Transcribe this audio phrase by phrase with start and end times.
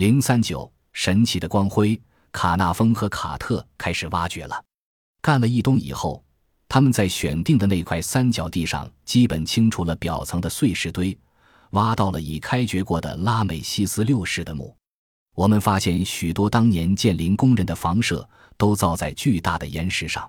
[0.00, 2.00] 零三九，神奇的光辉！
[2.32, 4.64] 卡纳峰和卡特开始挖掘了。
[5.20, 6.24] 干了一冬以后，
[6.66, 11.14] 他们在选定的那块三角地上基本清除了表层的碎石堆，
[11.72, 14.74] 挖到了已开掘过的拉美西斯六世的墓。
[15.34, 18.26] 我们发现许多当年建陵工人的房舍
[18.56, 20.26] 都造在巨大的岩石上，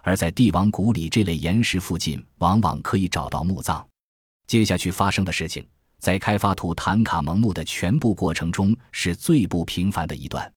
[0.00, 3.86] 而在帝王谷里这类岩石附近，往往可以找到墓葬。
[4.46, 5.62] 接下去发生的事情，
[6.00, 10.50] 在开发图坦卡蒙墓的全部过程中是最不平凡的一段。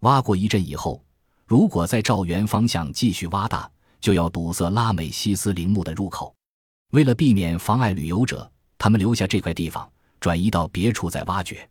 [0.00, 1.02] 挖过一阵以后，
[1.46, 6.34] 如果再照原方向继续挖大，就要堵塞拉美西斯陵墓的入口。
[6.92, 9.88] 为了避免妨碍旅游者，他们留下这块地方，
[10.18, 11.68] 转移到别处再挖掘。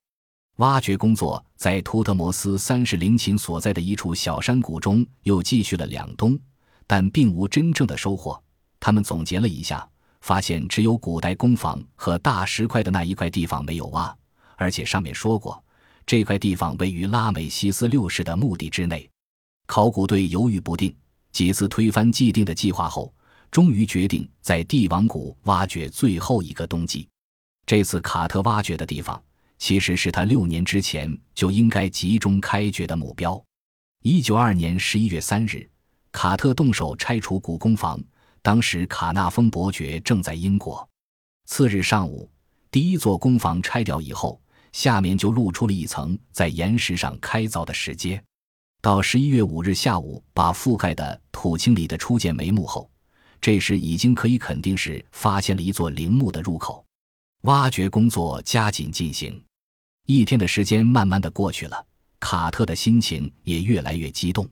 [0.58, 6.38] 挖掘工作在图特摩斯三世陵寝所在的一处小山谷中又继续了两冬，
[6.86, 8.42] 但并无真正的收获。
[8.80, 9.90] 他们总结了一下，
[10.22, 14.16] 发现只有古代工坊和大石块的那一块地方没有挖，
[14.56, 15.64] 而且上面说过。
[16.06, 19.08] 这块地方位于拉美西斯六世的墓地之内，
[19.68, 20.96] 考古队犹豫不定，
[21.32, 23.14] 几次推翻既定的计划后，
[23.52, 27.08] 终于决定在帝王谷挖掘最后一个冬季。
[27.68, 29.22] 这次卡特挖掘的地方，
[29.60, 33.40] 其实是他六年之前就应该集中开掘的目标。
[34.02, 35.70] 一九二年十一月三日，
[36.12, 38.02] 卡特动手拆除古工坊，
[38.42, 40.88] 当时卡纳峰伯爵正在英国。
[41.46, 42.30] 次日上午，
[42.70, 44.40] 第一座工房拆掉以后。
[44.72, 48.24] 下面就露出了一层在岩石上开凿的石阶。
[48.82, 52.88] 到十一月五日下午，把覆盖的土清理的初见眉目后，
[53.42, 56.86] 这时已经可以肯定是发现了一座陵墓的入口。
[57.42, 59.44] 挖掘工作加紧进行，
[60.06, 61.86] 一天的时间慢慢的过去了，
[62.20, 64.48] 卡特的心情也越来越激动。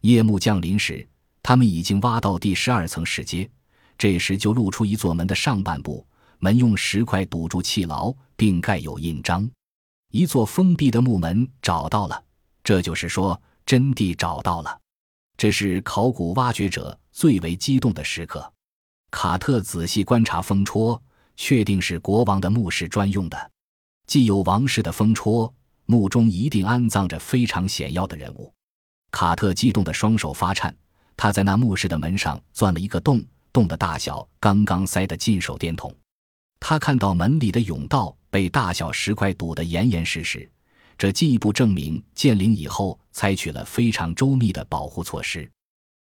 [0.00, 1.06] 夜幕降临时，
[1.42, 3.50] 他们已经挖到第十二层石阶，
[3.96, 6.06] 这时就露出一座门的上半部。
[6.42, 9.48] 门用石块堵住气牢，并盖有印章。
[10.10, 12.24] 一座封闭的木门找到了，
[12.64, 14.80] 这就是说真谛找到了。
[15.36, 18.52] 这是考古挖掘者最为激动的时刻。
[19.10, 21.02] 卡特仔细观察封戳，
[21.36, 23.50] 确定是国王的墓室专用的。
[24.06, 25.52] 既有王室的封戳，
[25.84, 28.52] 墓中一定安葬着非常显要的人物。
[29.10, 30.74] 卡特激动的双手发颤，
[31.22, 33.22] 他在那墓室的门上钻了一个洞，
[33.52, 35.94] 洞的大小刚刚塞得进手电筒。
[36.58, 40.50] 他看到门里的甬道被大小石块堵得严严实实，
[40.96, 45.46] 这进一步证明建陵以后采取了非常周密的保护措施。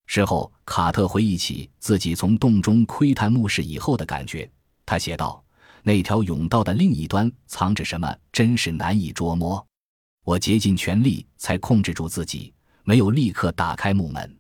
[0.07, 4.49] 事后，卡特回忆起自己从洞中窥探墓室以后的感觉，
[4.87, 5.43] 他写道
[5.83, 9.67] ：“那条甬道的另一端藏着什么，真是难以捉摸。
[10.25, 14.38] 我竭尽全力才控制住自己，没有立刻打开木门。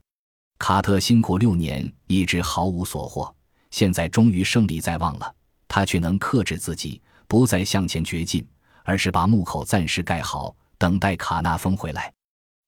[0.58, 3.34] 卡特辛苦六年，一直毫无所获，
[3.70, 5.34] 现在终于胜利在望了。”
[5.68, 8.44] 他却能克制自己，不再向前掘进，
[8.84, 12.12] 而是把墓口暂时盖好，等待卡纳峰回来。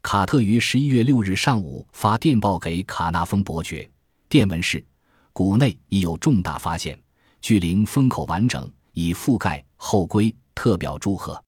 [0.03, 3.91] 卡特于十一月六日上午发电报给卡纳峰伯爵，
[4.29, 4.85] 电文是：
[5.33, 6.99] 谷内已有重大发现，
[7.41, 11.43] 巨灵封口完整，已覆盖，后归，特表祝贺。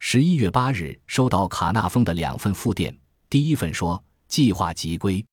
[0.00, 2.96] 十一月八日收到卡纳峰的两份复电，
[3.30, 5.24] 第一份说计划即归，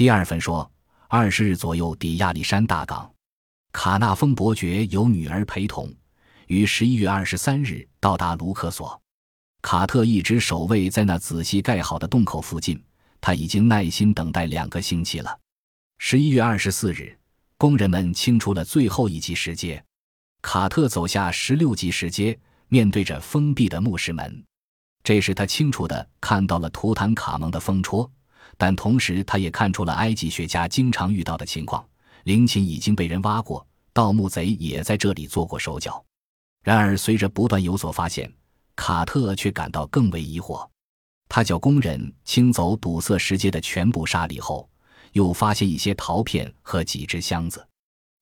[0.00, 0.72] 第二份说
[1.08, 3.12] 二十日左右抵亚历山大港。
[3.70, 5.94] 卡纳丰伯爵有女儿陪同，
[6.46, 8.98] 于十一月二十三日到达卢克索。
[9.60, 12.82] 卡特一直守卫在那仔细盖好的洞口附近，
[13.20, 15.38] 他已经耐心等待两个星期了。
[15.98, 17.14] 十一月二十四日，
[17.58, 19.84] 工人们清除了最后一级石阶，
[20.40, 22.38] 卡特走下十六级石阶，
[22.68, 24.42] 面对着封闭的墓室门。
[25.04, 28.10] 这时他清楚地看到了图坦卡蒙的封戳，
[28.60, 31.82] 但同时他也看出了埃及学家经常遇到的情况。
[32.24, 36.04] 陵寝已经被人挖过，盗墓贼也在这里做过手脚。
[36.62, 38.30] 然而，随着不断有所发现，
[38.76, 40.68] 卡特却感到更为疑惑。
[41.26, 44.68] 他叫工人清走堵塞石阶的全部沙砾后，
[45.12, 47.66] 又发现一些陶片和几只箱子。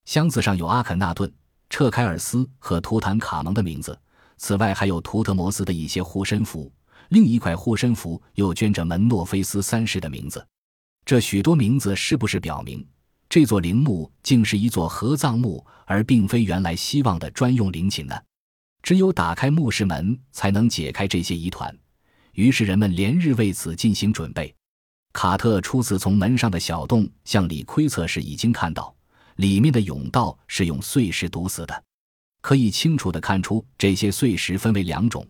[0.04, 1.28] 箱子上有阿肯纳顿、
[1.68, 3.98] 彻凯尔斯和图坦卡蒙的名字，
[4.36, 6.72] 此外还有图特摩斯的一些护身符。
[7.08, 10.46] 另一块护身符又镌着门诺菲斯三世的名字。
[11.04, 12.86] 这许多名字是不是表明？
[13.28, 18.14] 这座陵墓竟是一座合葬墓，而并非原来希望的专用陵寝呢？
[18.82, 21.76] 只有打开墓室门，才能解开这些疑团。
[22.32, 24.54] 于是人们连日为此进行准备。
[25.12, 28.94] 卡特初次从门上的小洞向里窥测时，已经看到
[29.36, 31.84] 里面的甬道是用碎石堵死的。
[32.40, 35.26] 可以清楚地看出，这些碎石分为两种，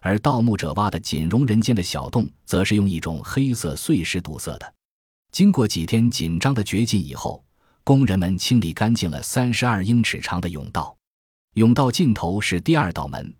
[0.00, 4.74] 而盗墓者挖的仅容人间的小洞，则是用一种黑色碎石堵塞的。
[5.30, 7.44] 经过几天紧张的掘进以后，
[7.84, 10.96] 工人们清理干净了三十二英尺长的甬道。
[11.54, 13.34] 甬道尽头是第二道门，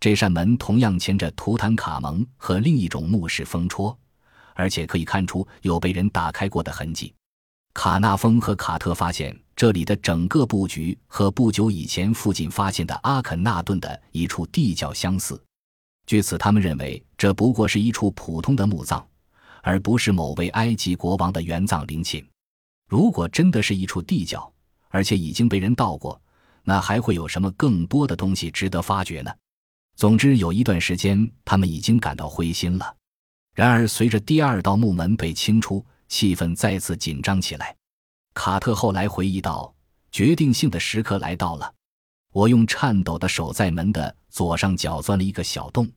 [0.00, 3.96] 这扇门同样钳着图坦卡蒙和另一种墓室封戳，
[4.54, 7.12] 而且可以看出有被人打开过的痕迹。
[7.74, 15.38] 卡纳峰和卡特发现，这里的整个布局和不久以前附近发现的阿肯纳顿的一处地窖相似。
[16.06, 19.04] 据此，他们认为这不过是一处普通的墓葬，
[19.62, 22.24] 而不是某位埃及国王的原葬陵寝。
[22.88, 24.52] 如果真的是一处地窖，
[24.88, 26.20] 而且已经被人盗过，
[26.62, 29.32] 那还会有什么更多的东西值得发掘呢？
[29.96, 32.94] 总之，有一段时间，他们已经感到灰心了。
[33.54, 37.74] 然而，随着第二道木门被清出，气氛再次紧张起来。
[38.34, 39.74] 卡特后来回忆道
[40.12, 41.72] ：“决定性的时刻来到了，
[42.36, 45.90] 我用颤抖的手在门的左上角钻了一个小洞。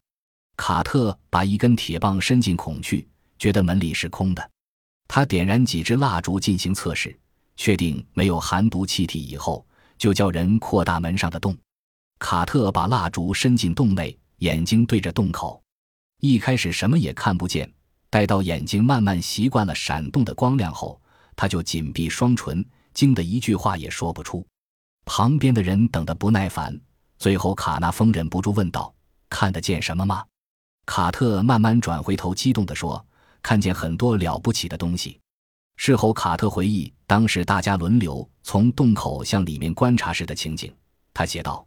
[0.55, 3.05] 卡特把一根铁棒伸进孔去，
[3.37, 4.49] 觉得门里是空的。
[5.05, 7.13] 他点燃几支蜡烛进行测试，
[7.57, 11.57] 确定没有含毒气体以后，就叫人扩大门上的洞。
[12.19, 15.61] 卡特把蜡烛伸进洞内，眼睛对着洞口。
[16.21, 17.69] 一开始什么也看不见。”
[18.09, 21.01] 待到眼睛慢慢习惯了闪动的光亮后，
[21.35, 24.47] 他就紧闭双唇，惊得一句话也说不出。
[25.11, 26.79] 旁边的人等得不耐烦，
[27.17, 28.93] 最后卡纳峰忍不住问道
[29.27, 30.23] ：“看得见什么吗？”
[30.85, 33.03] 卡特慢慢转回头，激动地说
[33.41, 35.19] ：“看见很多了不起的东西。”
[35.77, 40.71] 事后，卡特回忆当时大家轮流从洞口向里面观察时的情景。
[41.11, 41.65] 他写道：“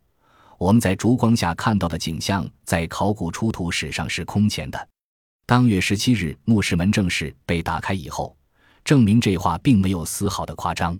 [0.56, 4.88] 我们在烛光下看到的景象，在考古出土史上是空前的。”
[5.46, 8.36] 当月十七日，墓室门正式被打开以后，
[8.84, 10.96] 证明这话并没有丝毫的夸张。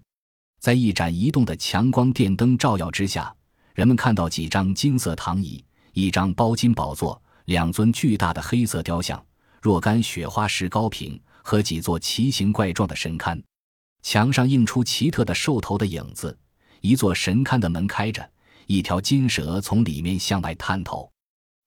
[0.63, 3.35] 在一盏移动的强光电灯照耀之下，
[3.75, 5.63] 人们看到几张金色躺椅、
[5.93, 9.21] 一张包金宝座、两尊巨大的黑色雕像、
[9.61, 13.43] 若干雪花石膏瓶和几座奇形怪状的神龛。
[14.03, 16.39] 墙上映出奇特的兽头的影子。
[16.81, 18.31] 一座神龛的门开着，
[18.69, 21.11] 一条金蛇从里面向外探头。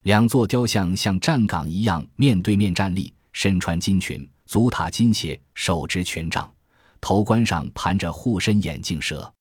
[0.03, 6.49] 两座雕像像站岗一样面对面站立，身穿金裙，足踏金鞋，手执权杖，
[7.05, 9.31] 头冠上盘着护身眼镜蛇。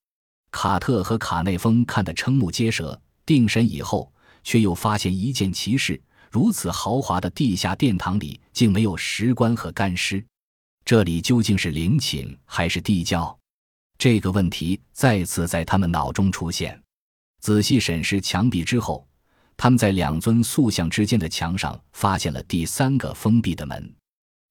[0.50, 4.12] 卡特和卡内丰看得瞠目结舌，定神以后，
[4.43, 5.99] 却又发现一件奇事：
[6.31, 10.22] 如此豪华的地下殿堂里竟没有石棺和干尸，
[10.84, 13.34] 这里究竟是陵寝还是地窖？
[13.96, 16.78] 这个问题再次在他们脑中出现。
[17.40, 19.08] 仔细审视墙壁之后。
[19.56, 23.94] 他们在两尊塑像之间的墙上发现了第三个封闭的门。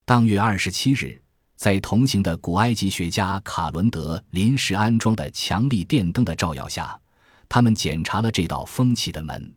[0.05, 1.21] 当月二十七日，
[1.55, 6.99] 在同行的古埃及学家卡伦德临时安装的强力电灯的照耀下，
[7.47, 9.53] 他们检查了这道封起的门。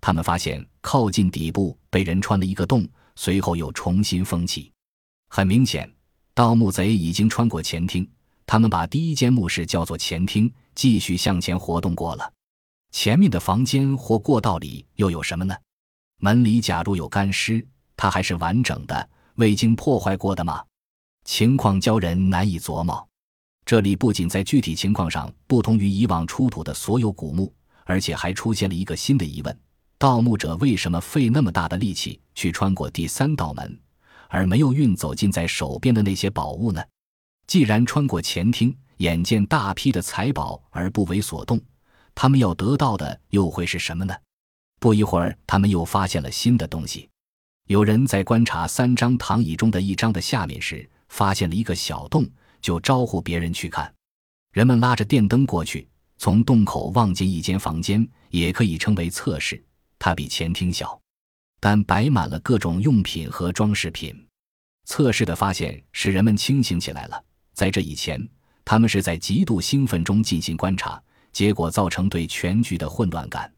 [0.00, 2.86] 他们发现靠近底部被人穿了一个洞，
[3.16, 4.70] 随后又重新封起。
[5.28, 5.90] 很明显，
[6.34, 8.08] 盗墓贼已经穿过前厅。
[8.46, 12.32] 他们把第一间墓室叫做前厅，继续向前活动过了。
[12.92, 15.54] 前面的房间或过道里又有什么呢？
[16.20, 20.64] 门里假如有干尸，它还是完整的，未经破坏过的吗？
[21.28, 23.06] 情况教人难以琢磨。
[23.66, 27.52] 这里不仅在具体情况上不同于以往出土的所有古墓，
[27.84, 29.60] 而且还出现了一个新的疑问：
[29.98, 33.78] 盗墓者为什么费那么大的力气去穿过第三道门，
[34.28, 36.82] 而没有运走近在手边的那些宝物呢？
[37.46, 41.60] 既然穿过前厅，眼见大批的财宝而不为所动。
[42.14, 44.14] 他们要得到的又会是什么呢？
[44.80, 47.06] 不一会儿，他们又发现了新的东西。
[47.66, 52.28] 有人在观察三张躺椅中的一张的下面时，发现了一个小洞，
[52.60, 53.92] 就招呼别人去看。
[54.52, 59.62] 人们拉着电灯过去，从洞口望见一间房间，也可以称为侧室。
[59.98, 61.00] 它比前厅小，
[61.60, 64.26] 但摆满了各种用品和装饰品。
[64.86, 67.24] 侧室的发现使人们清醒起来了。
[67.54, 68.26] 在这以前，
[68.64, 71.02] 他们是在极度兴奋中进行观察。
[71.30, 73.52] 结果造成对全局的混乱感。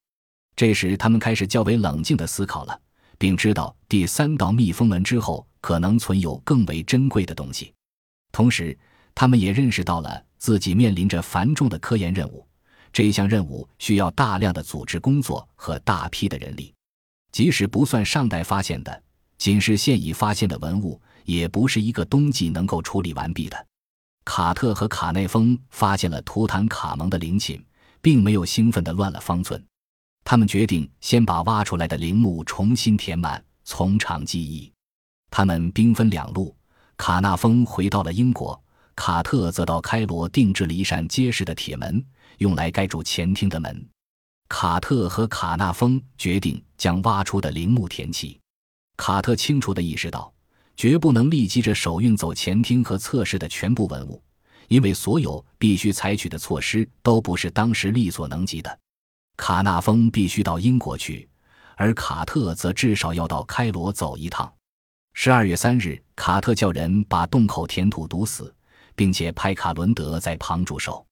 [0.56, 2.78] 这时，他们开始较为冷静地思考了，
[3.16, 7.72] 并知道第三道密封门之后可能存有更为珍贵的东西。
[8.32, 8.76] 同时，
[9.14, 12.46] 他们也认识到了自己面临着繁重的科研任务。
[12.92, 16.74] 这项任务需要大量的组织工作和大批的人力。
[17.32, 19.02] 即使不算上代发现的，
[19.38, 23.66] 仅是现已发现的文物，也不是一个冬季能够处理完毕的。
[24.24, 27.64] 卡特和卡内丰发现了图坦卡蒙的陵寝。
[28.02, 29.62] 并没有兴奋地乱了方寸，
[30.24, 34.72] 他们决定先把挖出来的陵墓重新填满，从长计议。
[35.30, 36.54] 他们兵分两路，
[36.96, 38.60] 卡纳峰回到了英国，
[38.94, 42.04] 卡特则到开罗定制了一扇结实的铁门，
[42.38, 43.88] 用来盖住前厅的门。
[44.48, 48.38] 卡特和卡纳峰决定将挖出的陵墓填起。
[48.96, 50.32] 卡特清楚地意识到，
[50.76, 54.22] 绝不能立即着手运走前厅和侧室的全部文物。
[54.68, 58.78] 因为所有必须采取的措施都不是当时力所能及的，
[59.36, 61.28] 卡纳峰必须到英国去，
[61.76, 64.52] 而卡特则至少要到开罗走一趟。
[65.12, 68.54] 十二月三日，卡特叫人把洞口填土堵死，
[68.94, 71.04] 并且派卡伦德在旁驻守。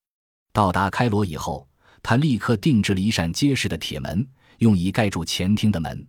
[0.53, 1.69] 到达开罗以后，
[2.03, 4.27] 他立刻定制了一扇结实的铁门，
[4.59, 6.07] 用以盖住前厅的门。